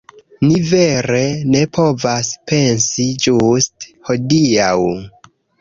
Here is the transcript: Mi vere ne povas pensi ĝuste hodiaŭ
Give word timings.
Mi 0.45 0.55
vere 0.69 1.19
ne 1.57 1.61
povas 1.77 2.31
pensi 2.53 3.07
ĝuste 3.27 3.93
hodiaŭ 4.11 4.73